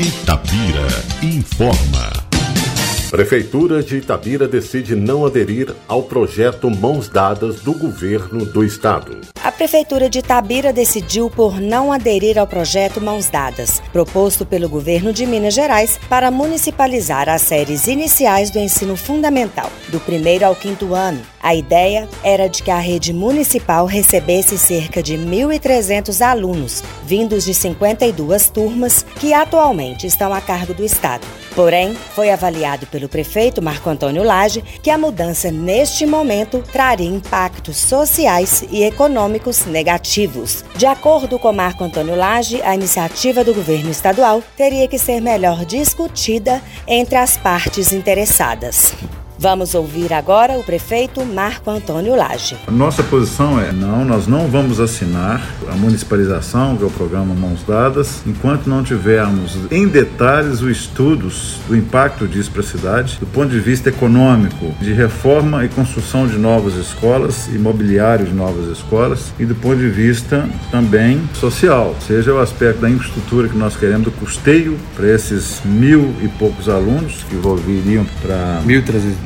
[0.00, 0.88] Itapira
[1.20, 2.29] informa.
[3.10, 9.18] Prefeitura de Itabira decide não aderir ao projeto Mãos Dadas do governo do estado.
[9.42, 15.12] A Prefeitura de Itabira decidiu por não aderir ao projeto Mãos Dadas, proposto pelo governo
[15.12, 20.94] de Minas Gerais para municipalizar as séries iniciais do ensino fundamental, do primeiro ao quinto
[20.94, 21.20] ano.
[21.42, 27.54] A ideia era de que a rede municipal recebesse cerca de 1.300 alunos, vindos de
[27.54, 31.26] 52 turmas que atualmente estão a cargo do Estado.
[31.60, 37.76] Porém, foi avaliado pelo prefeito Marco Antônio Lage que a mudança neste momento traria impactos
[37.76, 40.64] sociais e econômicos negativos.
[40.74, 45.66] De acordo com Marco Antônio Lage, a iniciativa do governo estadual teria que ser melhor
[45.66, 48.94] discutida entre as partes interessadas.
[49.42, 52.58] Vamos ouvir agora o prefeito Marco Antônio Lage.
[52.70, 57.62] Nossa posição é: não, nós não vamos assinar a municipalização, que é o programa Mãos
[57.66, 63.24] Dadas, enquanto não tivermos em detalhes os estudos do impacto disso para a cidade, do
[63.24, 69.32] ponto de vista econômico, de reforma e construção de novas escolas, imobiliário de novas escolas,
[69.38, 74.04] e do ponto de vista também social, seja o aspecto da infraestrutura que nós queremos,
[74.04, 78.60] do custeio para esses mil e poucos alunos que envolveriam para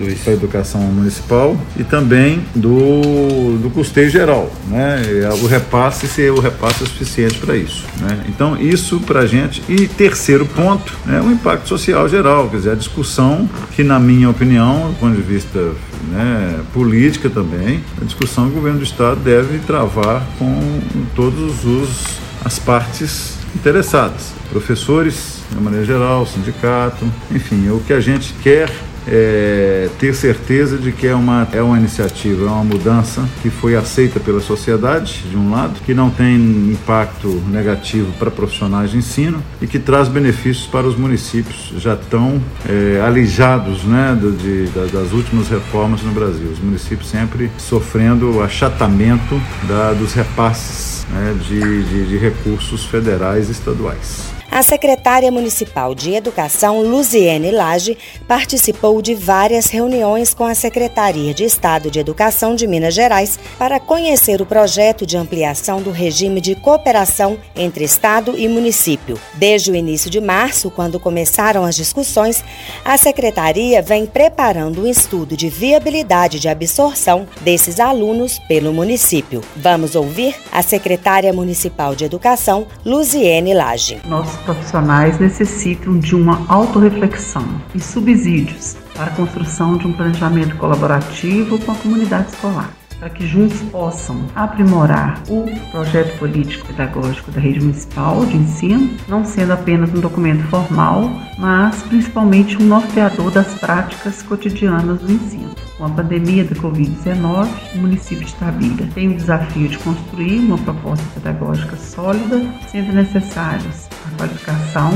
[0.04, 5.02] 1.302 para a educação municipal e também do, do custeio geral, né?
[5.42, 8.24] O repasse, se o repasse é suficiente para isso, né?
[8.28, 9.62] Então, isso para a gente.
[9.68, 14.28] E terceiro ponto, né, o impacto social geral, quer dizer, a discussão que, na minha
[14.28, 15.72] opinião, do ponto de vista
[16.10, 20.80] né, política também, a discussão que o governo do Estado deve travar com
[21.14, 28.32] todos os as partes interessadas, professores, de maneira geral, sindicato, enfim, o que a gente
[28.42, 28.70] quer
[29.06, 33.76] é, ter certeza de que é uma, é uma iniciativa, é uma mudança que foi
[33.76, 39.42] aceita pela sociedade, de um lado, que não tem impacto negativo para profissionais de ensino
[39.60, 45.12] e que traz benefícios para os municípios já tão é, alijados né, do, de, das
[45.12, 46.48] últimas reformas no Brasil.
[46.50, 53.52] Os municípios sempre sofrendo achatamento da, dos repasses né, de, de, de recursos federais e
[53.52, 54.32] estaduais.
[54.54, 57.98] A secretária municipal de Educação, Luziene Lage,
[58.28, 63.80] participou de várias reuniões com a Secretaria de Estado de Educação de Minas Gerais para
[63.80, 69.18] conhecer o projeto de ampliação do regime de cooperação entre Estado e município.
[69.34, 72.44] Desde o início de março, quando começaram as discussões,
[72.84, 79.40] a secretaria vem preparando um estudo de viabilidade de absorção desses alunos pelo município.
[79.56, 84.00] Vamos ouvir a secretária municipal de Educação, Luziene Lage.
[84.04, 91.58] Nossa profissionais necessitam de uma autorreflexão e subsídios para a construção de um planejamento colaborativo
[91.58, 92.70] com a comunidade escolar
[93.04, 99.24] para que juntos possam aprimorar o projeto político pedagógico da rede municipal de ensino, não
[99.24, 105.54] sendo apenas um documento formal, mas principalmente um norteador das práticas cotidianas do ensino.
[105.76, 110.56] Com a pandemia da Covid-19, o município de Tabira tem o desafio de construir uma
[110.56, 114.90] proposta pedagógica sólida, sendo necessários qualificação,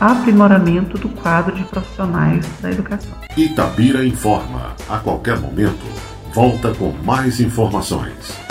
[0.00, 3.12] aprimoramento do quadro de profissionais da educação.
[3.36, 5.86] Itabira informa a qualquer momento
[6.32, 8.41] volta com mais informações.